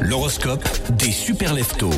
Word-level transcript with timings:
L'horoscope 0.00 0.64
des 0.96 1.12
super 1.12 1.54
leftos. 1.54 1.90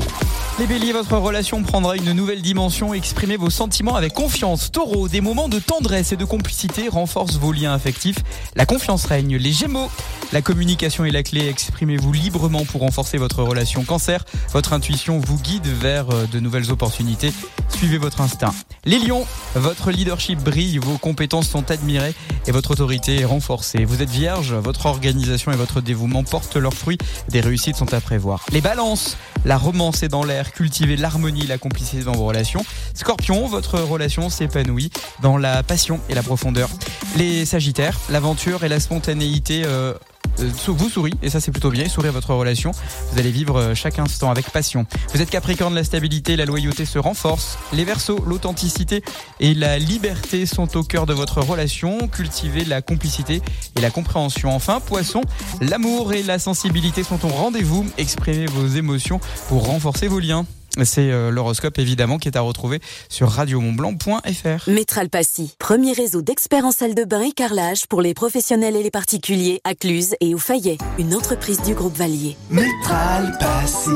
Les 0.58 0.66
béliers, 0.66 0.92
votre 0.92 1.16
relation 1.16 1.62
prendra 1.62 1.96
une 1.96 2.12
nouvelle 2.12 2.42
dimension. 2.42 2.92
Exprimez 2.92 3.36
vos 3.36 3.50
sentiments 3.50 3.94
avec 3.94 4.12
confiance. 4.12 4.70
Taureau, 4.70 5.08
des 5.08 5.20
moments 5.20 5.48
de 5.48 5.58
tendresse 5.58 6.12
et 6.12 6.16
de 6.16 6.24
complicité 6.24 6.88
renforcent 6.88 7.38
vos 7.38 7.52
liens 7.52 7.72
affectifs. 7.72 8.18
La 8.56 8.66
confiance 8.66 9.06
règne. 9.06 9.36
Les 9.36 9.52
gémeaux, 9.52 9.90
la 10.32 10.42
communication 10.42 11.04
est 11.04 11.10
la 11.10 11.22
clé. 11.22 11.48
Exprimez-vous 11.48 12.12
librement 12.12 12.64
pour 12.64 12.82
renforcer 12.82 13.16
votre 13.16 13.42
relation. 13.42 13.84
Cancer, 13.84 14.24
votre 14.52 14.72
intuition 14.72 15.18
vous 15.18 15.38
guide 15.38 15.66
vers 15.66 16.10
euh, 16.10 16.26
de 16.26 16.40
nouvelles 16.40 16.70
opportunités. 16.70 17.32
Suivez 17.70 17.98
votre 17.98 18.20
instinct. 18.20 18.54
Les 18.86 19.00
lions, 19.00 19.26
votre 19.56 19.90
leadership 19.90 20.38
brille, 20.38 20.78
vos 20.78 20.96
compétences 20.96 21.48
sont 21.48 21.72
admirées 21.72 22.14
et 22.46 22.52
votre 22.52 22.70
autorité 22.70 23.16
est 23.20 23.24
renforcée. 23.24 23.84
Vous 23.84 24.00
êtes 24.00 24.08
vierge, 24.08 24.54
votre 24.54 24.86
organisation 24.86 25.50
et 25.50 25.56
votre 25.56 25.80
dévouement 25.80 26.22
portent 26.22 26.54
leurs 26.54 26.72
fruits. 26.72 26.98
Des 27.28 27.40
réussites 27.40 27.74
sont 27.74 27.92
à 27.92 28.00
prévoir. 28.00 28.46
Les 28.52 28.60
balances, 28.60 29.16
la 29.44 29.58
romance 29.58 30.04
est 30.04 30.08
dans 30.08 30.22
l'air. 30.22 30.52
Cultivez 30.52 30.96
l'harmonie, 30.96 31.48
la 31.48 31.58
complicité 31.58 32.04
dans 32.04 32.12
vos 32.12 32.26
relations. 32.26 32.64
Scorpion, 32.94 33.48
votre 33.48 33.80
relation 33.80 34.30
s'épanouit 34.30 34.92
dans 35.20 35.36
la 35.36 35.64
passion 35.64 35.98
et 36.08 36.14
la 36.14 36.22
profondeur. 36.22 36.68
Les 37.16 37.44
sagittaires, 37.44 37.98
l'aventure 38.08 38.62
et 38.62 38.68
la 38.68 38.78
spontanéité 38.78 39.64
euh, 39.64 39.94
vous 40.38 40.88
sourit 40.88 41.14
et 41.22 41.30
ça 41.30 41.40
c'est 41.40 41.50
plutôt 41.50 41.70
bien, 41.70 41.88
sourire 41.88 42.12
votre 42.12 42.34
relation. 42.34 42.72
Vous 43.12 43.18
allez 43.18 43.30
vivre 43.30 43.58
euh, 43.58 43.74
chaque 43.74 43.98
instant 43.98 44.30
avec 44.30 44.50
passion. 44.50 44.86
Vous 45.12 45.22
êtes 45.22 45.30
Capricorne, 45.30 45.74
la 45.74 45.84
stabilité, 45.84 46.36
la 46.36 46.44
loyauté 46.44 46.84
se 46.84 46.98
renforcent. 46.98 47.58
Les 47.72 47.84
Verseaux, 47.84 48.22
l'authenticité 48.26 49.02
et 49.40 49.54
la 49.54 49.78
liberté 49.78 50.46
sont 50.46 50.76
au 50.76 50.82
cœur 50.82 51.06
de 51.06 51.14
votre 51.14 51.40
relation. 51.40 52.08
Cultivez 52.08 52.64
la 52.64 52.82
complicité 52.82 53.42
et 53.76 53.80
la 53.80 53.90
compréhension. 53.90 54.54
Enfin, 54.54 54.80
Poisson, 54.80 55.22
l'amour 55.60 56.12
et 56.12 56.22
la 56.22 56.38
sensibilité 56.38 57.02
sont 57.02 57.24
au 57.24 57.28
rendez-vous. 57.28 57.86
Exprimez 57.98 58.46
vos 58.46 58.66
émotions 58.66 59.20
pour 59.48 59.66
renforcer 59.66 60.08
vos 60.08 60.18
liens. 60.18 60.46
C'est 60.84 61.10
euh, 61.10 61.30
l'horoscope 61.30 61.78
évidemment 61.78 62.18
qui 62.18 62.28
est 62.28 62.36
à 62.36 62.40
retrouver 62.40 62.80
sur 63.08 63.30
radiomontblanc.fr. 63.30 64.68
Métral 64.70 65.08
Passy, 65.08 65.54
premier 65.58 65.92
réseau 65.92 66.22
d'experts 66.22 66.64
en 66.64 66.70
salle 66.72 66.94
de 66.94 67.04
bain 67.04 67.22
et 67.22 67.32
carrelage 67.32 67.86
pour 67.86 68.02
les 68.02 68.14
professionnels 68.14 68.76
et 68.76 68.82
les 68.82 68.90
particuliers 68.90 69.60
à 69.64 69.74
Cluse 69.74 70.14
et 70.20 70.34
au 70.34 70.38
Fayet, 70.38 70.78
une 70.98 71.14
entreprise 71.14 71.62
du 71.62 71.74
groupe 71.74 71.96
Valier. 71.96 72.36
Métral 72.50 73.36
Passy, 73.40 73.90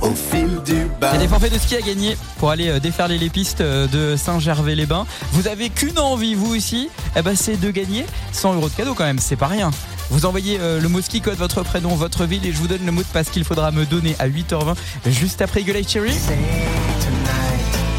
au 0.00 0.10
fil 0.10 0.48
du 0.64 0.72
Il 0.72 0.78
y 0.78 1.00
bain. 1.00 1.10
a 1.12 1.18
des 1.18 1.28
forfaits 1.28 1.52
de 1.52 1.58
ski 1.58 1.76
à 1.76 1.80
gagner 1.80 2.16
pour 2.38 2.50
aller 2.50 2.68
euh, 2.68 2.80
déferler 2.80 3.18
les 3.18 3.30
pistes 3.30 3.60
euh, 3.60 3.86
de 3.86 4.16
Saint-Gervais-les-Bains. 4.16 5.06
Vous 5.32 5.46
avez 5.48 5.70
qu'une 5.70 5.98
envie, 5.98 6.34
vous 6.34 6.54
aussi, 6.56 6.88
eh 7.16 7.22
ben, 7.22 7.36
c'est 7.36 7.56
de 7.56 7.70
gagner 7.70 8.04
100 8.32 8.54
euros 8.54 8.68
de 8.68 8.74
cadeau 8.74 8.94
quand 8.94 9.04
même, 9.04 9.18
c'est 9.18 9.36
pas 9.36 9.46
rien. 9.46 9.70
Vous 10.12 10.26
envoyez 10.26 10.58
euh, 10.60 10.78
le 10.78 10.88
mot 10.90 11.00
ski 11.00 11.22
code, 11.22 11.38
votre 11.38 11.62
prénom, 11.62 11.94
votre 11.94 12.26
ville 12.26 12.44
et 12.46 12.52
je 12.52 12.58
vous 12.58 12.68
donne 12.68 12.84
le 12.84 12.92
mot 12.92 13.00
de 13.00 13.06
passe 13.06 13.30
qu'il 13.30 13.44
faudra 13.44 13.70
me 13.70 13.86
donner 13.86 14.14
à 14.18 14.28
8h20 14.28 14.74
juste 15.06 15.40
après 15.40 15.62
Eagle 15.62 15.76
Eye 15.76 15.88
Cherry. 15.88 16.12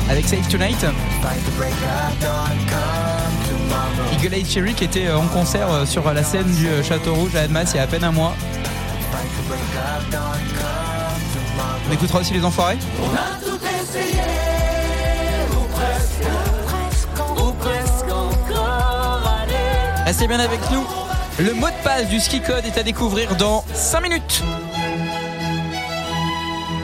Avec 0.07 0.27
Save 0.27 0.47
Tonight. 0.47 0.85
Eagle 4.13 4.35
Eye 4.35 4.45
Cherry 4.45 4.75
qui 4.75 4.83
était 4.83 5.07
euh, 5.07 5.17
en 5.17 5.25
concert 5.25 5.67
euh, 5.71 5.85
sur 5.87 6.13
la 6.13 6.23
scène 6.23 6.53
du 6.53 6.67
Château 6.87 7.15
Rouge 7.15 7.35
à 7.35 7.41
Annemasse 7.41 7.71
il 7.73 7.77
y 7.77 7.79
a 7.79 7.83
à 7.83 7.87
peine 7.87 8.03
un 8.03 8.11
mois. 8.11 8.35
On 11.89 11.93
écoutera 11.93 12.19
aussi 12.19 12.33
les 12.35 12.45
enfoirés. 12.45 12.77
Restez 20.05 20.27
bien 20.27 20.39
avec 20.39 20.59
nous. 20.69 21.02
Le 21.39 21.53
mot 21.53 21.67
de 21.67 21.83
passe 21.83 22.07
du 22.09 22.19
ski 22.19 22.41
code 22.41 22.63
est 22.65 22.77
à 22.77 22.83
découvrir 22.83 23.35
dans 23.35 23.65
5 23.73 24.01
minutes. 24.01 24.43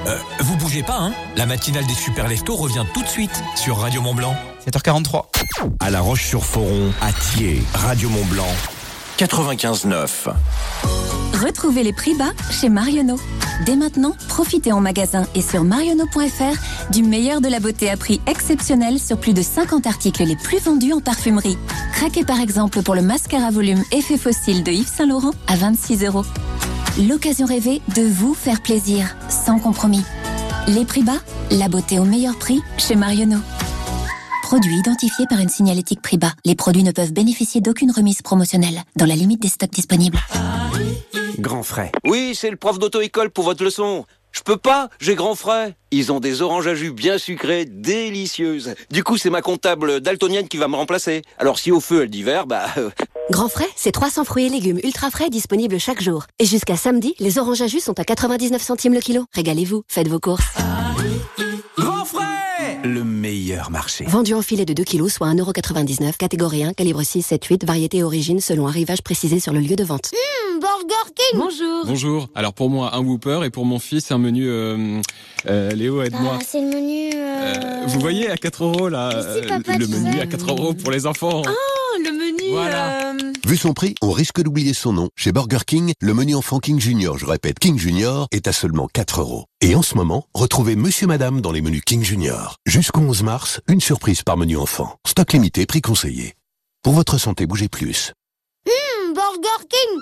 Euh, 0.08 0.18
vous 0.40 0.56
bougez 0.58 0.82
pas, 0.82 0.98
hein 0.98 1.14
La 1.36 1.46
matinale 1.46 1.86
des 1.86 1.94
super 1.94 2.28
leftos 2.28 2.56
revient 2.56 2.84
tout 2.94 3.04
de 3.04 3.08
suite 3.08 3.44
sur 3.56 3.78
Radio 3.78 4.02
Mont 4.02 4.16
Blanc. 4.16 4.36
7h43. 4.68 5.26
À 5.80 5.90
La 5.92 6.02
Roche-sur-Foron, 6.02 6.92
à 7.02 7.12
Thiers, 7.12 7.62
Radio 7.76 8.10
Mont 8.10 8.26
Blanc, 8.26 8.48
95.9. 9.20 10.08
Retrouvez 11.46 11.84
les 11.84 11.94
prix 11.94 12.16
bas 12.16 12.32
chez 12.50 12.70
Marionneau. 12.70 13.18
Dès 13.66 13.76
maintenant, 13.76 14.14
profitez 14.28 14.72
en 14.72 14.82
magasin 14.82 15.26
et 15.36 15.42
sur 15.42 15.64
marionneau.fr 15.64 16.92
du 16.92 17.04
meilleur 17.04 17.42
de 17.42 17.48
la 17.48 17.60
beauté 17.60 17.90
à 17.90 17.98
prix 17.98 18.22
exceptionnel 18.28 19.00
sur 19.00 19.20
plus 19.20 19.34
de 19.34 19.42
50 19.42 19.86
articles 19.86 20.24
les 20.24 20.36
plus 20.36 20.60
vendus 20.60 20.94
en 20.94 21.02
parfumerie. 21.02 21.58
Craquez 21.94 22.24
par 22.24 22.40
exemple 22.40 22.82
pour 22.82 22.96
le 22.96 23.02
mascara 23.02 23.52
volume 23.52 23.84
Effet 23.92 24.18
Fossile 24.18 24.64
de 24.64 24.72
Yves 24.72 24.88
Saint 24.88 25.08
Laurent 25.08 25.32
à 25.48 25.56
26 25.56 26.06
euros. 26.06 26.26
L'occasion 27.08 27.46
rêvée 27.46 27.82
de 27.96 28.02
vous 28.02 28.34
faire 28.34 28.62
plaisir, 28.62 29.16
sans 29.30 29.60
compromis. 29.60 30.04
Les 30.68 30.86
prix 30.86 31.04
bas, 31.04 31.20
la 31.52 31.68
beauté 31.68 32.00
au 32.00 32.06
meilleur 32.06 32.38
prix 32.38 32.62
chez 32.78 32.96
Marionneau. 32.96 33.40
Produit 34.44 34.78
identifié 34.78 35.26
par 35.30 35.40
une 35.40 35.50
signalétique 35.50 36.02
prix 36.02 36.18
bas. 36.18 36.34
Les 36.44 36.56
produits 36.56 36.84
ne 36.84 36.92
peuvent 36.92 37.14
bénéficier 37.14 37.62
d'aucune 37.62 37.92
remise 37.92 38.22
promotionnelle, 38.22 38.84
dans 38.96 39.06
la 39.06 39.16
limite 39.16 39.42
des 39.42 39.48
stocks 39.48 39.72
disponibles. 39.72 40.18
Grand 41.40 41.64
frais. 41.64 41.92
Oui, 42.06 42.36
c'est 42.36 42.50
le 42.50 42.58
prof 42.58 42.80
d'auto-école 42.80 43.30
pour 43.30 43.46
votre 43.46 43.64
leçon. 43.64 44.06
Je 44.32 44.42
peux 44.42 44.58
pas, 44.58 44.90
j'ai 45.00 45.16
grand 45.16 45.36
frais. 45.36 45.76
Ils 45.92 46.12
ont 46.12 46.20
des 46.20 46.42
oranges 46.42 46.68
à 46.68 46.76
jus 46.76 46.92
bien 46.92 47.18
sucrées, 47.18 47.66
délicieuses. 47.66 48.76
Du 48.92 49.04
coup, 49.04 49.18
c'est 49.18 49.30
ma 49.30 49.42
comptable 49.42 50.02
daltonienne 50.02 50.48
qui 50.50 50.58
va 50.58 50.68
me 50.68 50.76
remplacer. 50.76 51.22
Alors 51.38 51.58
si 51.58 51.72
au 51.72 51.80
feu 51.80 52.04
elle 52.04 52.10
dit 52.10 52.24
vert, 52.24 52.46
bah... 52.46 52.66
euh, 52.78 52.90
Grand 53.32 53.48
frais, 53.48 53.70
c'est 53.76 53.92
300 53.92 54.26
fruits 54.26 54.48
et 54.48 54.50
légumes 54.50 54.80
ultra 54.84 55.10
frais 55.10 55.30
disponibles 55.30 55.80
chaque 55.80 56.02
jour. 56.02 56.26
Et 56.40 56.46
jusqu'à 56.46 56.76
samedi, 56.76 57.16
les 57.20 57.38
oranges 57.40 57.62
à 57.62 57.68
jus 57.68 57.80
sont 57.80 57.98
à 58.00 58.04
99 58.04 58.62
centimes 58.62 58.94
le 58.94 59.00
kilo. 59.00 59.26
Régalez-vous, 59.34 59.84
faites 59.88 60.10
vos 60.10 60.20
courses. 60.20 60.44
Meilleur 63.60 63.72
marché. 63.72 64.06
Vendu 64.08 64.34
en 64.34 64.42
filet 64.42 64.66
de 64.66 64.74
2 64.74 64.84
kilos, 64.84 65.14
soit 65.14 65.28
1,99€, 65.28 66.16
catégorie 66.18 66.64
1, 66.64 66.74
calibre 66.74 67.04
6, 67.04 67.22
7, 67.24 67.44
8, 67.46 67.66
variété 67.66 67.98
et 67.98 68.04
origine 68.04 68.40
selon 68.40 68.68
arrivage 68.68 69.02
précisé 69.02 69.40
sur 69.40 69.52
le 69.54 69.60
lieu 69.60 69.76
de 69.76 69.84
vente. 69.84 70.12
Burger 70.62 71.14
King 71.16 71.40
Bonjour 71.40 71.86
Bonjour. 71.86 72.30
Alors 72.36 72.54
pour 72.54 72.70
moi 72.70 72.96
un 72.96 73.00
Whooper 73.00 73.42
et 73.46 73.50
pour 73.50 73.66
mon 73.66 73.80
fils 73.80 74.12
un 74.12 74.18
menu. 74.18 74.48
euh, 74.50 75.02
euh, 75.48 75.72
Léo 75.72 76.02
aide-moi. 76.02 76.38
Ah, 76.40 76.44
c'est 76.46 76.62
le 76.62 76.68
menu... 76.68 77.12
Euh, 77.16 77.54
Euh... 77.56 77.86
vous 77.88 78.00
voyez 78.00 78.30
à 78.30 78.38
4 78.38 78.64
euros 78.64 78.90
là, 78.90 79.10
si, 79.12 79.48
papa, 79.48 79.72
euh, 79.74 79.78
le 79.78 79.86
tu 79.88 79.92
menu 79.92 80.14
sais. 80.14 80.22
à 80.22 80.26
4 80.26 80.50
euros 80.52 80.74
pour 80.74 80.92
les 80.92 81.06
enfants. 81.06 81.42
Oh, 81.46 81.98
le 82.04 82.12
menu 82.12 82.52
Voilà. 82.52 83.14
Vu 83.50 83.58
son 83.58 83.74
prix, 83.74 83.96
on 84.04 84.12
risque 84.12 84.44
d'oublier 84.44 84.76
son 84.76 84.94
nom. 84.94 85.10
Chez 85.16 85.32
Burger 85.32 85.66
King, 85.66 85.94
le 86.00 86.14
menu 86.14 86.36
enfant 86.36 86.60
King 86.60 86.80
Junior, 86.80 87.18
je 87.18 87.26
répète 87.26 87.58
King 87.58 87.80
Junior, 87.80 88.28
est 88.30 88.48
à 88.48 88.54
seulement 88.54 88.88
4 88.94 89.22
euros. 89.22 89.46
Et 89.62 89.74
en 89.74 89.82
ce 89.82 89.96
moment, 89.96 90.28
retrouvez 90.36 90.76
Monsieur 90.76 91.08
Madame 91.08 91.42
dans 91.42 91.52
les 91.52 91.62
menus 91.62 91.82
King 91.84 92.04
Junior. 92.04 92.58
Jusqu'au 92.68 93.02
11 93.02 93.24
mars, 93.24 93.60
une 93.68 93.82
surprise 93.82 94.22
par 94.22 94.38
menu 94.38 94.56
enfant. 94.56 94.98
Stock 95.04 95.34
limité, 95.34 95.66
prix 95.66 95.82
conseillé. 95.82 96.36
Pour 96.84 96.94
votre 96.94 97.18
santé, 97.18 97.48
bougez 97.48 97.70
plus. 97.70 98.14
Hmm, 98.68 99.14
Burger 99.16 99.66
King 99.68 100.00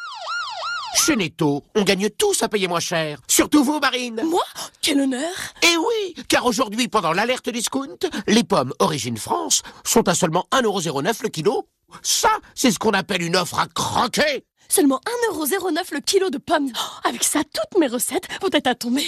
Chez 0.96 1.16
Netto, 1.16 1.64
on 1.74 1.84
gagne 1.84 2.10
tous 2.10 2.44
à 2.44 2.50
payer 2.50 2.68
moins 2.68 2.82
cher. 2.82 3.22
Surtout 3.30 3.64
vous, 3.64 3.80
Marine. 3.80 4.24
Moi 4.30 4.44
Quel 4.82 5.00
honneur 5.00 5.32
Eh 5.64 5.78
oui, 5.78 6.16
car 6.28 6.46
aujourd'hui, 6.46 6.90
pendant 6.90 7.14
l'alerte 7.14 7.50
discount, 7.50 8.10
les 8.28 8.44
pommes 8.44 8.74
Origine 8.80 9.16
France 9.16 9.62
sont 9.86 10.06
à 10.10 10.16
seulement 10.16 10.48
1,09€ 10.52 11.24
le 11.24 11.30
kilo. 11.30 11.66
Ça, 12.02 12.30
c'est 12.56 12.72
ce 12.72 12.80
qu'on 12.80 12.92
appelle 12.92 13.22
une 13.22 13.36
offre 13.36 13.60
à 13.60 13.68
croquer. 13.68 14.46
Seulement 14.70 15.00
1,09€ 15.32 15.94
le 15.94 16.00
kilo 16.02 16.30
de 16.30 16.38
pommes. 16.38 16.70
Oh, 16.76 17.08
avec 17.08 17.24
ça, 17.24 17.42
toutes 17.44 17.80
mes 17.80 17.88
recettes 17.88 18.28
vont 18.42 18.50
être 18.52 18.68
à 18.68 18.76
tomber 18.76 19.08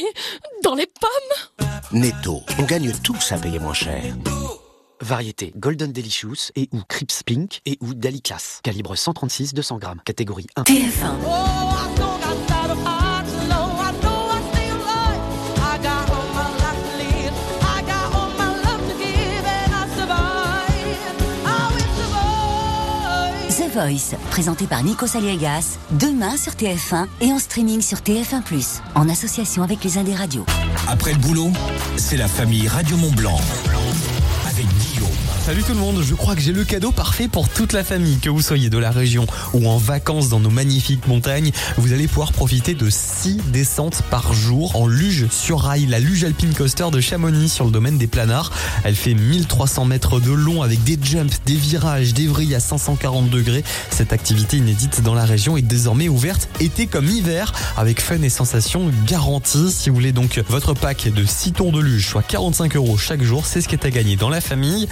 dans 0.63 0.75
les 0.75 0.87
pommes. 0.87 1.67
Netto, 1.91 2.41
on 2.57 2.63
gagne 2.63 2.93
tous 3.03 3.31
à 3.31 3.37
payer 3.37 3.59
moins 3.59 3.73
cher. 3.73 4.15
Variété 5.01 5.53
Golden 5.55 5.91
Delicious 5.91 6.51
et 6.55 6.69
ou 6.73 6.81
Crips 6.87 7.23
Pink 7.23 7.61
et 7.65 7.77
ou 7.81 7.93
Dali 7.93 8.21
Class. 8.21 8.59
Calibre 8.63 8.95
136 8.95 9.53
200 9.53 9.77
grammes. 9.77 10.01
Catégorie 10.05 10.47
1. 10.55 10.63
TF1. 10.63 11.95
The 11.95 12.18
Présenté 24.29 24.67
par 24.67 24.83
Nico 24.83 25.07
Saliegas, 25.07 25.77
demain 25.91 26.35
sur 26.35 26.51
TF1 26.51 27.07
et 27.21 27.31
en 27.31 27.39
streaming 27.39 27.81
sur 27.81 27.99
TF1+, 27.99 28.81
en 28.93 29.07
association 29.07 29.63
avec 29.63 29.81
les 29.85 29.97
Indes 29.97 30.15
Radios. 30.17 30.45
Après 30.89 31.13
le 31.13 31.19
boulot, 31.19 31.51
c'est 31.95 32.17
la 32.17 32.27
famille 32.27 32.67
Radio 32.67 32.97
Mont 32.97 33.11
Blanc. 33.11 33.39
Avec 33.39 33.39
Guillaume, 33.39 33.68
Salut 35.49 35.63
tout 35.63 35.73
le 35.73 35.79
monde, 35.79 36.03
je 36.03 36.13
crois 36.13 36.35
que 36.35 36.41
j'ai 36.41 36.51
le 36.51 36.63
cadeau 36.63 36.91
parfait 36.91 37.27
pour 37.27 37.49
toute 37.49 37.73
la 37.73 37.83
famille. 37.83 38.19
Que 38.19 38.29
vous 38.29 38.39
soyez 38.39 38.69
de 38.69 38.77
la 38.77 38.91
région 38.91 39.25
ou 39.55 39.67
en 39.67 39.77
vacances 39.77 40.29
dans 40.29 40.39
nos 40.39 40.51
magnifiques 40.51 41.07
montagnes, 41.07 41.49
vous 41.75 41.91
allez 41.91 42.07
pouvoir 42.07 42.33
profiter 42.33 42.75
de 42.75 42.87
6 42.87 43.37
descentes 43.51 44.03
par 44.11 44.31
jour 44.31 44.75
en 44.75 44.85
luge 44.85 45.25
sur 45.31 45.61
rail, 45.61 45.87
la 45.87 45.97
luge 45.97 46.23
alpine 46.23 46.53
coaster 46.53 46.91
de 46.91 47.01
Chamonix 47.01 47.49
sur 47.49 47.65
le 47.65 47.71
domaine 47.71 47.97
des 47.97 48.05
planards. 48.05 48.51
Elle 48.83 48.93
fait 48.93 49.15
1300 49.15 49.85
mètres 49.85 50.19
de 50.19 50.31
long 50.31 50.61
avec 50.61 50.83
des 50.83 50.99
jumps, 51.01 51.41
des 51.47 51.55
virages, 51.55 52.13
des 52.13 52.27
vrilles 52.27 52.53
à 52.53 52.59
540 52.59 53.31
degrés. 53.31 53.63
Cette 53.89 54.13
activité 54.13 54.57
inédite 54.57 55.01
dans 55.01 55.15
la 55.15 55.25
région 55.25 55.57
est 55.57 55.63
désormais 55.63 56.09
ouverte 56.09 56.47
été 56.59 56.85
comme 56.85 57.09
hiver 57.09 57.53
avec 57.75 58.01
fun 58.01 58.21
et 58.21 58.29
sensations 58.29 58.91
garanties. 59.07 59.71
Si 59.71 59.89
vous 59.89 59.95
voulez 59.95 60.11
donc 60.11 60.43
votre 60.47 60.75
pack 60.75 61.11
de 61.11 61.25
6 61.25 61.53
tours 61.53 61.71
de 61.71 61.79
luge, 61.79 62.07
soit 62.07 62.21
45 62.21 62.75
euros 62.75 62.97
chaque 62.99 63.23
jour, 63.23 63.47
c'est 63.47 63.61
ce 63.61 63.67
qui 63.67 63.73
est 63.73 63.85
à 63.87 63.89
gagner 63.89 64.15
dans 64.15 64.29
la 64.29 64.41
famille. 64.41 64.87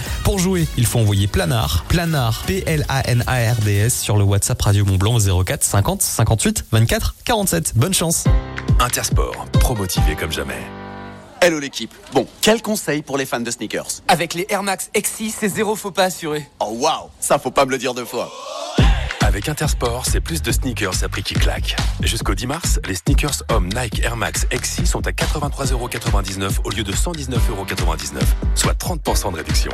Il 0.56 0.86
faut 0.86 0.98
envoyer 0.98 1.26
Planard, 1.26 1.84
Planard, 1.88 2.42
P-L-A-N-A-R-D-S 2.46 4.00
sur 4.00 4.16
le 4.16 4.24
WhatsApp 4.24 4.60
Radio 4.62 4.84
Montblanc 4.84 5.18
04 5.44 5.62
50 5.62 6.02
58 6.02 6.64
24 6.72 7.14
47. 7.24 7.72
Bonne 7.76 7.94
chance. 7.94 8.24
Intersport, 8.80 9.46
promotivé 9.52 10.14
comme 10.16 10.32
jamais. 10.32 10.62
Hello 11.40 11.58
l'équipe. 11.58 11.94
Bon, 12.12 12.26
quel 12.40 12.62
conseil 12.62 13.02
pour 13.02 13.16
les 13.16 13.26
fans 13.26 13.40
de 13.40 13.50
sneakers? 13.50 14.02
Avec 14.08 14.34
les 14.34 14.46
Air 14.48 14.62
Max 14.62 14.90
X6, 14.94 15.34
c'est 15.38 15.48
zéro 15.48 15.76
faux 15.76 15.90
pas 15.90 16.04
assuré. 16.04 16.48
Oh 16.60 16.76
waouh, 16.80 17.10
ça 17.20 17.38
faut 17.38 17.50
pas 17.50 17.64
me 17.64 17.70
le 17.70 17.78
dire 17.78 17.94
deux 17.94 18.04
fois. 18.04 18.30
Avec 19.20 19.48
Intersport, 19.48 20.06
c'est 20.06 20.20
plus 20.20 20.40
de 20.42 20.50
sneakers 20.50 21.04
à 21.04 21.08
prix 21.08 21.22
qui 21.22 21.34
claque. 21.34 21.76
Jusqu'au 22.00 22.34
10 22.34 22.46
mars, 22.46 22.80
les 22.86 22.94
sneakers 22.94 23.42
hommes 23.50 23.68
Nike 23.68 24.02
Air 24.02 24.16
Max 24.16 24.46
XC 24.50 24.86
sont 24.86 25.06
à 25.06 25.10
83,99€ 25.10 26.60
au 26.64 26.70
lieu 26.70 26.82
de 26.82 26.92
119,99€, 26.92 28.20
soit 28.54 28.72
30% 28.72 29.32
de 29.32 29.36
réduction. 29.36 29.72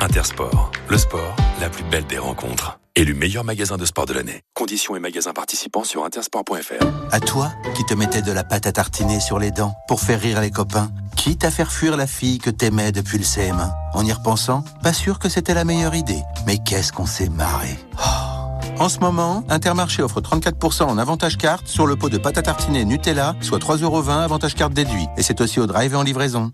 Intersport, 0.00 0.70
le 0.88 0.98
sport, 0.98 1.36
la 1.60 1.68
plus 1.68 1.84
belle 1.84 2.06
des 2.06 2.18
rencontres. 2.18 2.78
Élu 2.96 3.14
meilleur 3.14 3.42
magasin 3.42 3.76
de 3.76 3.84
sport 3.84 4.06
de 4.06 4.12
l'année. 4.12 4.42
Conditions 4.54 4.94
et 4.94 5.00
magasins 5.00 5.32
participants 5.32 5.82
sur 5.82 6.04
intersport.fr. 6.04 6.84
À 7.10 7.20
toi, 7.20 7.52
qui 7.74 7.84
te 7.84 7.94
mettais 7.94 8.22
de 8.22 8.30
la 8.30 8.44
pâte 8.44 8.66
à 8.66 8.72
tartiner 8.72 9.18
sur 9.18 9.38
les 9.38 9.50
dents 9.50 9.74
pour 9.88 10.00
faire 10.00 10.20
rire 10.20 10.40
les 10.40 10.50
copains, 10.50 10.90
quitte 11.16 11.44
à 11.44 11.50
faire 11.50 11.72
fuir 11.72 11.96
la 11.96 12.06
fille 12.06 12.38
que 12.38 12.50
t'aimais 12.50 12.92
depuis 12.92 13.18
le 13.18 13.24
CM1. 13.24 13.72
En 13.94 14.04
y 14.04 14.12
repensant, 14.12 14.62
pas 14.82 14.92
sûr 14.92 15.18
que 15.18 15.28
c'était 15.28 15.54
la 15.54 15.64
meilleure 15.64 15.94
idée. 15.94 16.22
Mais 16.46 16.58
qu'est-ce 16.58 16.92
qu'on 16.92 17.06
s'est 17.06 17.30
marré. 17.30 17.76
Oh. 17.98 18.78
En 18.78 18.88
ce 18.88 18.98
moment, 18.98 19.44
Intermarché 19.48 20.02
offre 20.02 20.20
34% 20.20 20.82
en 20.82 20.98
avantage 20.98 21.36
carte 21.36 21.66
sur 21.66 21.86
le 21.86 21.96
pot 21.96 22.10
de 22.10 22.18
pâte 22.18 22.38
à 22.38 22.42
tartiner 22.42 22.84
Nutella, 22.84 23.34
soit 23.40 23.58
3,20€ 23.58 24.22
avantage 24.22 24.54
carte 24.54 24.74
déduit. 24.74 25.06
Et 25.16 25.22
c'est 25.22 25.40
aussi 25.40 25.60
au 25.60 25.66
drive 25.66 25.94
et 25.94 25.96
en 25.96 26.02
livraison. 26.02 26.52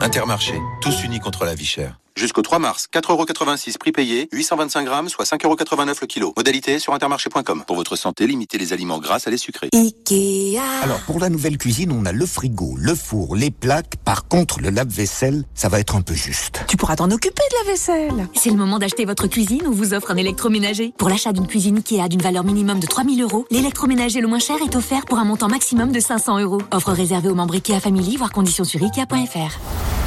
Intermarché, 0.00 0.54
tous 0.80 1.04
unis 1.04 1.20
contre 1.20 1.44
la 1.44 1.54
vie 1.54 1.66
chère. 1.66 1.98
Jusqu'au 2.16 2.40
3 2.40 2.58
mars, 2.60 2.86
4,86€ 2.94 3.76
prix 3.76 3.92
payé, 3.92 4.30
825 4.32 4.84
grammes, 4.84 5.10
soit 5.10 5.26
5,89€ 5.26 5.98
le 6.00 6.06
kilo. 6.06 6.32
Modalité 6.34 6.78
sur 6.78 6.94
intermarché.com. 6.94 7.64
Pour 7.66 7.76
votre 7.76 7.94
santé, 7.94 8.26
limitez 8.26 8.56
les 8.56 8.72
aliments 8.72 8.98
gras 8.98 9.18
à 9.26 9.28
les 9.28 9.36
sucrés. 9.36 9.68
Ikea. 9.74 10.58
Alors, 10.82 11.00
pour 11.00 11.20
la 11.20 11.28
nouvelle 11.28 11.58
cuisine, 11.58 11.92
on 11.92 12.06
a 12.06 12.12
le 12.12 12.24
frigo, 12.24 12.74
le 12.78 12.94
four, 12.94 13.36
les 13.36 13.50
plaques. 13.50 13.96
Par 14.02 14.28
contre, 14.28 14.60
le 14.62 14.70
lave-vaisselle, 14.70 15.44
ça 15.54 15.68
va 15.68 15.78
être 15.78 15.94
un 15.94 16.00
peu 16.00 16.14
juste. 16.14 16.64
Tu 16.68 16.78
pourras 16.78 16.96
t'en 16.96 17.10
occuper 17.10 17.42
de 17.50 17.66
la 17.66 17.72
vaisselle. 17.72 18.28
C'est 18.34 18.48
le 18.48 18.56
moment 18.56 18.78
d'acheter 18.78 19.04
votre 19.04 19.26
cuisine 19.26 19.66
ou 19.66 19.74
vous 19.74 19.92
offre 19.92 20.10
un 20.10 20.16
électroménager. 20.16 20.94
Pour 20.96 21.10
l'achat 21.10 21.34
d'une 21.34 21.46
cuisine 21.46 21.76
Ikea 21.76 22.08
d'une 22.08 22.22
valeur 22.22 22.44
minimum 22.44 22.80
de 22.80 22.86
3000 22.86 23.22
euros, 23.24 23.44
l'électroménager 23.50 24.22
le 24.22 24.28
moins 24.28 24.38
cher 24.38 24.56
est 24.64 24.74
offert 24.74 25.04
pour 25.04 25.18
un 25.18 25.24
montant 25.24 25.48
maximum 25.48 25.92
de 25.92 26.00
500 26.00 26.40
euros. 26.40 26.62
Offre 26.72 26.92
réservée 26.92 27.28
aux 27.28 27.34
membres 27.34 27.56
Ikea 27.56 27.78
Family, 27.78 28.16
voire 28.16 28.32
conditions 28.32 28.64
sur 28.64 28.82
Ikea.fr. 28.82 30.05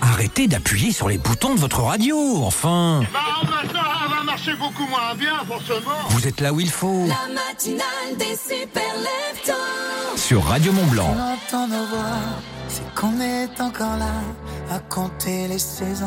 Arrêtez 0.00 0.46
d'appuyer 0.46 0.92
sur 0.92 1.08
les 1.08 1.18
boutons 1.18 1.54
de 1.54 1.60
votre 1.60 1.80
radio, 1.82 2.42
enfin 2.44 3.02
Bah 3.12 3.20
maintenant, 3.42 3.80
elle 4.04 4.16
va 4.16 4.22
marcher 4.22 4.54
beaucoup 4.54 4.86
moins 4.86 5.14
bien, 5.14 5.38
forcément 5.46 6.08
Vous 6.10 6.26
êtes 6.26 6.40
là 6.40 6.52
où 6.52 6.60
il 6.60 6.70
faut 6.70 7.06
La 7.06 7.32
matinale 7.32 8.16
des 8.18 8.36
super 8.36 8.84
leftos 8.98 10.16
Sur 10.16 10.44
Radio 10.44 10.72
Mont 10.72 10.86
Blanc. 10.86 11.16
On 11.16 11.32
entend 11.32 11.66
nos 11.68 11.86
voix, 11.86 12.20
c'est 12.68 12.94
qu'on 12.94 13.20
est 13.20 13.60
encore 13.60 13.96
là 13.96 14.12
à 14.70 14.78
compter 14.78 15.48
les 15.48 15.58
saisons. 15.58 16.06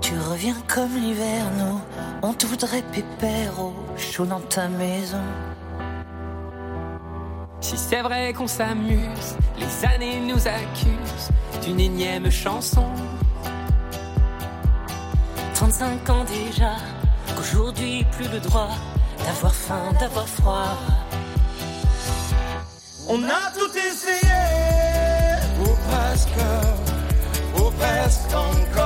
Tu 0.00 0.12
reviens 0.30 0.56
comme 0.68 0.94
l'hiver, 0.96 1.44
nous, 1.58 1.80
on 2.22 2.32
te 2.32 2.46
voudrait 2.46 2.82
pépère 2.82 3.60
au 3.60 3.74
chaud 3.96 4.26
dans 4.26 4.40
ta 4.40 4.68
maison. 4.68 5.22
Si 7.60 7.76
c'est 7.76 8.02
vrai 8.02 8.32
qu'on 8.32 8.46
s'amuse, 8.46 9.36
les 9.58 9.88
années 9.88 10.20
nous 10.20 10.46
accusent 10.46 11.30
d'une 11.64 11.80
énième 11.80 12.30
chanson. 12.30 12.86
35 15.54 16.10
ans 16.10 16.24
déjà, 16.24 16.74
qu'aujourd'hui 17.34 18.04
plus 18.12 18.28
le 18.28 18.40
droit 18.40 18.70
d'avoir 19.24 19.54
faim, 19.54 19.92
d'avoir 19.98 20.28
froid. 20.28 20.76
On 23.08 23.22
a 23.24 23.50
tout 23.56 23.70
essayé, 23.76 24.42
ou 25.60 25.68
presque, 25.88 26.28
ou 27.56 27.70
presque 27.78 28.34
encore. 28.34 28.85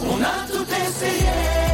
On 0.00 0.22
a 0.22 1.67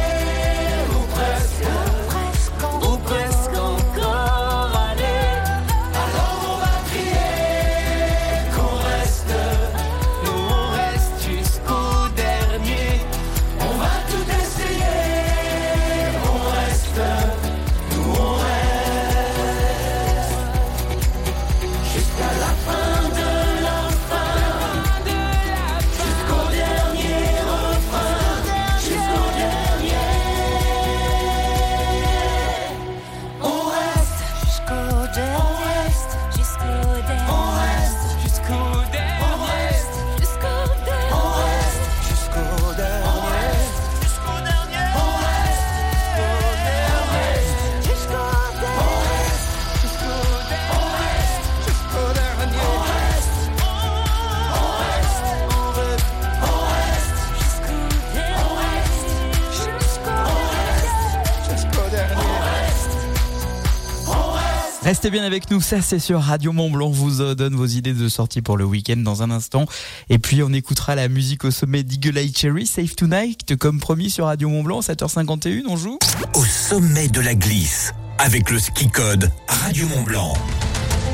Restez 64.85 65.09
bien 65.09 65.23
avec 65.23 65.49
nous, 65.49 65.61
ça 65.61 65.81
c'est 65.81 65.97
sur 65.97 66.21
Radio 66.21 66.53
Mont 66.53 66.69
Blanc. 66.69 66.89
On 66.89 66.91
vous 66.91 67.19
euh, 67.19 67.33
donne 67.33 67.55
vos 67.55 67.65
idées 67.65 67.93
de 67.93 68.07
sortie 68.07 68.43
pour 68.43 68.55
le 68.55 68.65
week-end 68.65 68.97
dans 68.97 69.23
un 69.23 69.31
instant. 69.31 69.65
Et 70.11 70.19
puis 70.19 70.43
on 70.43 70.53
écoutera 70.53 70.93
la 70.93 71.07
musique 71.07 71.43
au 71.43 71.49
sommet 71.49 71.81
d'Eagle 71.81 72.19
Eye 72.19 72.31
Cherry, 72.31 72.67
Safe 72.67 72.95
Tonight, 72.95 73.55
comme 73.55 73.79
promis 73.79 74.11
sur 74.11 74.25
Radio 74.25 74.47
Mont 74.47 74.61
Blanc, 74.61 74.81
7h51, 74.81 75.63
on 75.67 75.75
joue 75.75 75.97
Au 76.35 76.45
sommet 76.45 77.07
de 77.07 77.19
la 77.19 77.33
glisse, 77.33 77.95
avec 78.19 78.51
le 78.51 78.59
ski 78.59 78.87
code 78.87 79.31
Radio 79.47 79.87
Mont 79.87 80.03
Blanc. 80.03 80.33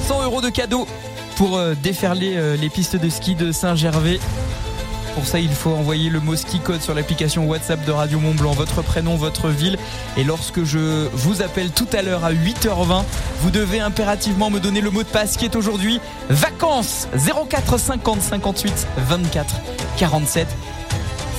100 0.06 0.26
euros 0.26 0.42
de 0.42 0.50
cadeaux 0.50 0.86
pour 1.38 1.56
euh, 1.56 1.74
déferler 1.82 2.34
euh, 2.36 2.58
les 2.58 2.70
pistes 2.70 2.98
de 2.98 3.08
ski 3.08 3.36
de 3.36 3.54
Saint-Gervais. 3.54 4.20
Pour 5.16 5.26
ça, 5.26 5.40
il 5.40 5.50
faut 5.50 5.72
envoyer 5.72 6.10
le 6.10 6.20
mot 6.22 6.36
ski 6.36 6.60
code 6.60 6.82
sur 6.82 6.94
l'application 6.94 7.46
WhatsApp 7.46 7.84
de 7.86 7.92
Radio 7.92 8.20
Mont 8.20 8.34
Blanc, 8.34 8.52
votre 8.52 8.82
prénom, 8.82 9.16
votre 9.16 9.50
ville. 9.50 9.78
Et 10.16 10.24
lorsque 10.24 10.64
je 10.64 11.08
vous 11.12 11.42
appelle 11.42 11.72
tout 11.72 11.88
à 11.92 12.02
l'heure 12.02 12.24
à 12.24 12.32
8h20, 12.32 13.04
vous 13.42 13.52
devez 13.52 13.82
impérativement 13.82 14.50
me 14.50 14.60
donner 14.60 14.80
le 14.80 14.90
mot 14.90 15.04
de 15.04 15.08
passe 15.08 15.36
qui 15.36 15.46
est 15.46 15.56
aujourd'hui 15.56 16.00
vacances 16.30 17.10
04 17.50 17.78
50 17.78 18.22
58 18.22 18.88
24 18.98 19.56
47. 19.98 20.48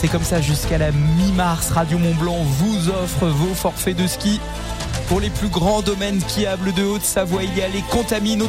C'est 0.00 0.08
comme 0.08 0.24
ça 0.24 0.40
jusqu'à 0.42 0.78
la 0.78 0.90
mi-mars. 0.92 1.70
Radio 1.70 1.96
Mont 1.96 2.14
Blanc 2.14 2.38
vous 2.42 2.90
offre 2.90 3.26
vos 3.26 3.54
forfaits 3.54 3.96
de 3.96 4.06
ski. 4.06 4.38
Pour 5.08 5.20
les 5.20 5.30
plus 5.30 5.48
grands 5.48 5.80
domaines 5.80 6.20
skiables 6.20 6.72
de 6.74 6.82
Haute-Savoie, 6.84 7.44
il 7.44 7.56
y 7.56 7.62
a 7.62 7.68
les 7.68 7.82
Contamines, 7.90 8.42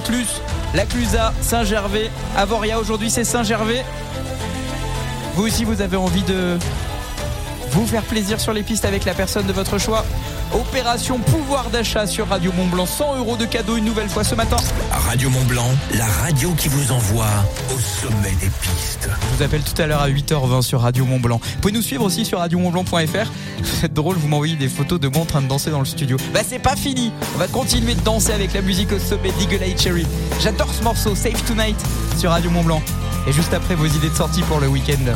la 0.73 0.85
Clusa, 0.85 1.33
Saint-Gervais, 1.41 2.09
Avoria. 2.35 2.79
Aujourd'hui, 2.79 3.09
c'est 3.09 3.23
Saint-Gervais. 3.23 3.85
Vous 5.35 5.43
aussi, 5.43 5.63
vous 5.63 5.81
avez 5.81 5.97
envie 5.97 6.23
de 6.23 6.57
vous 7.71 7.87
faire 7.87 8.03
plaisir 8.03 8.39
sur 8.39 8.53
les 8.53 8.61
pistes 8.61 8.85
avec 8.85 9.03
la 9.03 9.15
personne 9.15 9.47
de 9.47 9.53
votre 9.53 9.79
choix. 9.79 10.05
Opération 10.53 11.17
pouvoir 11.17 11.71
d'achat 11.71 12.05
sur 12.05 12.27
Radio 12.27 12.51
Mont 12.51 12.67
Blanc. 12.67 12.85
100 12.85 13.17
euros 13.17 13.35
de 13.35 13.45
cadeau 13.45 13.75
une 13.77 13.85
nouvelle 13.85 14.09
fois 14.09 14.23
ce 14.23 14.35
matin. 14.35 14.57
Radio 14.91 15.31
Mont 15.31 15.43
Blanc, 15.45 15.67
la 15.95 16.05
radio 16.05 16.51
qui 16.51 16.67
vous 16.67 16.91
envoie 16.91 17.25
au 17.75 17.79
sommet 17.79 18.35
des 18.39 18.51
pistes. 18.61 19.09
Je 19.09 19.35
vous 19.35 19.43
appelle 19.43 19.63
tout 19.63 19.81
à 19.81 19.87
l'heure 19.87 20.01
à 20.01 20.09
8h20 20.09 20.61
sur 20.61 20.81
Radio 20.81 21.03
Mont 21.05 21.19
Blanc. 21.19 21.41
Vous 21.43 21.61
pouvez 21.61 21.73
nous 21.73 21.81
suivre 21.81 22.05
aussi 22.05 22.25
sur 22.25 22.37
radiomontblanc.fr. 22.37 23.31
C'est 23.63 23.91
drôle, 23.91 24.17
vous 24.17 24.27
m'envoyez 24.27 24.55
des 24.55 24.69
photos 24.69 24.99
de 24.99 25.07
moi 25.07 25.23
en 25.23 25.25
train 25.25 25.41
de 25.41 25.47
danser 25.47 25.71
dans 25.71 25.79
le 25.79 25.85
studio. 25.85 26.17
Bah 26.31 26.41
c'est 26.47 26.59
pas 26.59 26.75
fini. 26.75 27.11
On 27.33 27.39
va 27.39 27.47
continuer 27.47 27.95
de 27.95 28.01
danser 28.01 28.33
avec 28.33 28.53
la 28.53 28.61
musique 28.61 28.91
au 28.91 28.99
sommet 28.99 29.31
d'Eagle 29.39 29.63
Eye 29.63 29.75
Cherry. 29.75 30.05
J'adore 30.39 30.71
ce 30.71 30.83
morceau, 30.83 31.15
Safe 31.15 31.43
Tonight 31.47 31.77
sur 32.19 32.29
Radio 32.29 32.51
Mont 32.51 32.63
Blanc. 32.63 32.83
Et 33.25 33.31
juste 33.31 33.53
après 33.53 33.75
vos 33.75 33.85
idées 33.85 34.09
de 34.09 34.15
sortie 34.15 34.41
pour 34.43 34.59
le 34.59 34.67
week-end. 34.67 35.13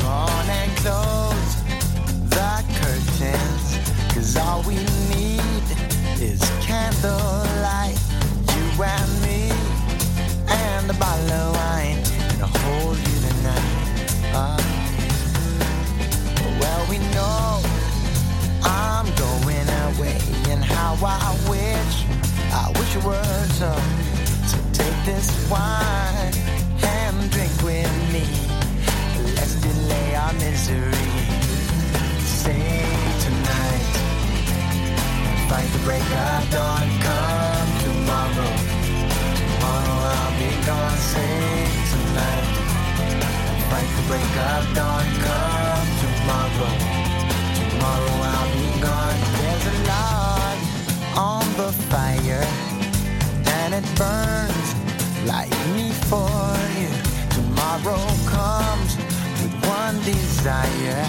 The 35.78 35.84
break 35.86 36.02
of 36.02 36.52
dawn. 36.52 36.88
Come 37.06 37.70
tomorrow, 37.86 38.54
tomorrow 39.40 39.98
I'll 40.16 40.34
be 40.40 40.52
gone. 40.66 40.98
Say 40.98 41.68
tonight, 41.92 42.48
fight 43.70 43.90
the 43.98 44.04
break 44.10 44.34
of 44.52 44.64
dawn. 44.76 45.06
Come 45.26 45.90
tomorrow, 46.04 46.74
tomorrow 47.60 48.16
I'll 48.32 48.52
be 48.54 48.70
gone. 48.82 49.20
There's 49.38 49.66
a 49.74 49.78
log 49.92 50.58
on 51.16 51.46
the 51.62 51.72
fire, 51.92 52.46
and 53.58 53.74
it 53.74 53.88
burns 53.96 54.70
like 55.26 55.52
me 55.76 55.92
for 56.10 56.30
you. 56.80 56.92
Tomorrow 57.38 58.02
comes 58.36 58.98
with 59.42 59.56
one 59.66 59.98
desire 60.04 61.04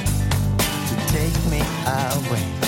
to 0.89 0.95
take 1.13 1.37
me 1.51 1.63
away 1.87 2.68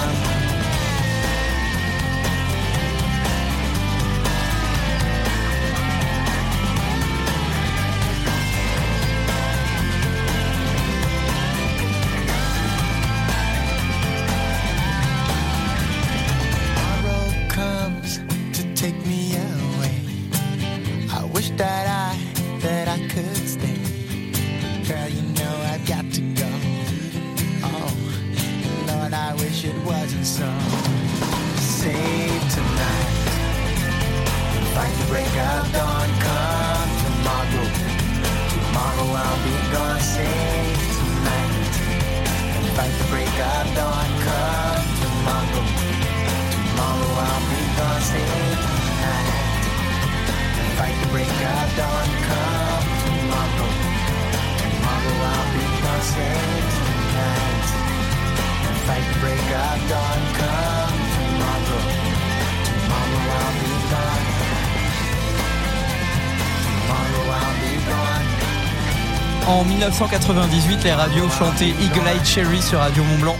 En 69.47 69.65
1998, 69.65 70.83
les 70.83 70.93
radios 70.93 71.29
chantaient 71.29 71.69
Eagle 71.81 72.07
Eye 72.07 72.25
Cherry 72.25 72.61
sur 72.61 72.79
Radio 72.79 73.03
Mont 73.03 73.19
Blanc. 73.19 73.37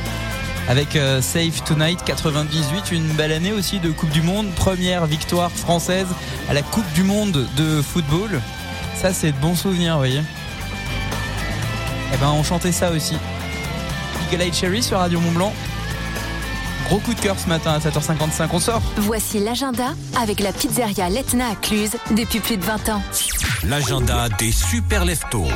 Avec 0.68 0.96
euh, 0.96 1.22
Safe 1.22 1.64
Tonight 1.66 2.04
98, 2.06 2.92
une 2.92 3.08
belle 3.14 3.32
année 3.32 3.52
aussi 3.52 3.80
de 3.80 3.90
Coupe 3.92 4.10
du 4.12 4.22
Monde, 4.22 4.48
première 4.56 5.06
victoire 5.06 5.52
française 5.52 6.08
à 6.50 6.54
la 6.54 6.62
Coupe 6.62 6.90
du 6.94 7.04
Monde 7.04 7.48
de 7.58 7.82
football. 7.82 8.42
Ça, 8.96 9.14
c'est 9.14 9.32
de 9.32 9.38
bons 9.38 9.56
souvenirs, 9.56 9.94
vous 9.94 10.00
voyez. 10.00 10.22
Eh 12.14 12.18
ben, 12.18 12.30
on 12.32 12.44
chantait 12.44 12.72
ça 12.72 12.92
aussi. 12.92 13.18
Eagle 14.32 14.44
Eye 14.44 14.54
Cherry 14.54 14.84
sur 14.84 15.00
Radio 15.00 15.20
Mont 15.20 15.32
Blanc. 15.32 15.54
Gros 16.86 17.00
coup 17.00 17.14
de 17.14 17.20
cœur 17.20 17.38
ce 17.40 17.48
matin 17.48 17.72
à 17.74 17.80
7h55, 17.80 18.48
on 18.52 18.60
sort. 18.60 18.82
Voici 18.98 19.40
l'agenda 19.40 19.94
avec 20.22 20.40
la 20.40 20.52
pizzeria 20.52 21.10
Letna 21.10 21.52
à 21.52 21.56
Cluse 21.56 21.96
depuis 22.12 22.40
plus 22.40 22.58
de 22.58 22.64
20 22.64 22.90
ans. 22.90 23.02
L'agenda 23.64 24.28
des 24.38 24.52
super 24.52 25.06
leftos. 25.06 25.48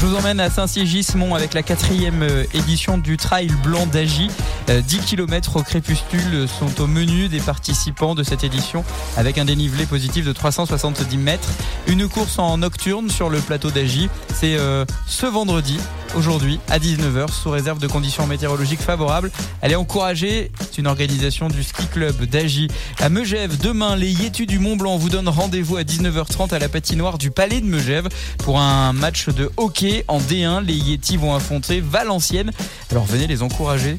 Je 0.00 0.06
vous 0.06 0.14
emmène 0.14 0.38
à 0.38 0.48
Saint-Sigismond 0.48 1.34
avec 1.34 1.54
la 1.54 1.64
quatrième 1.64 2.22
euh, 2.22 2.44
édition 2.54 2.98
du 2.98 3.16
Trail 3.16 3.50
Blanc 3.64 3.84
d'Agy. 3.86 4.30
Euh, 4.68 4.82
10 4.82 5.00
km 5.00 5.56
au 5.56 5.62
crépuscule 5.62 6.46
sont 6.48 6.80
au 6.82 6.86
menu 6.86 7.28
des 7.28 7.40
participants 7.40 8.14
de 8.14 8.22
cette 8.22 8.44
édition 8.44 8.84
avec 9.16 9.38
un 9.38 9.44
dénivelé 9.44 9.86
positif 9.86 10.26
de 10.26 10.32
370 10.32 11.16
mètres. 11.16 11.48
Une 11.86 12.06
course 12.08 12.38
en 12.38 12.58
nocturne 12.58 13.08
sur 13.08 13.30
le 13.30 13.38
plateau 13.40 13.70
d'Agy. 13.70 14.10
C'est 14.34 14.56
euh, 14.56 14.84
ce 15.06 15.26
vendredi 15.26 15.78
aujourd'hui 16.16 16.60
à 16.68 16.78
19h 16.78 17.30
sous 17.30 17.50
réserve 17.50 17.78
de 17.78 17.86
conditions 17.86 18.26
météorologiques 18.26 18.80
favorables. 18.80 19.30
Elle 19.62 19.72
est 19.72 19.76
encouragée. 19.76 20.50
C'est 20.60 20.78
une 20.78 20.86
organisation 20.86 21.48
du 21.48 21.62
ski 21.62 21.86
club 21.86 22.24
d'Agy 22.24 22.68
à 23.00 23.08
Megève. 23.08 23.58
Demain, 23.58 23.96
les 23.96 24.10
Yétus 24.10 24.46
du 24.46 24.58
Mont 24.58 24.76
Blanc 24.76 24.96
vous 24.96 25.08
donnent 25.08 25.28
rendez-vous 25.28 25.76
à 25.76 25.82
19h30 25.82 26.52
à 26.52 26.58
la 26.58 26.68
patinoire 26.68 27.16
du 27.16 27.30
Palais 27.30 27.60
de 27.60 27.66
Megève 27.66 28.08
pour 28.38 28.60
un 28.60 28.92
match 28.92 29.28
de 29.28 29.50
hockey 29.56 30.04
en 30.08 30.18
D1. 30.18 30.64
Les 30.64 30.74
Yétis 30.74 31.16
vont 31.16 31.34
affronter 31.34 31.80
Valenciennes. 31.80 32.52
Alors 32.90 33.04
venez 33.04 33.26
les 33.26 33.42
encourager 33.42 33.96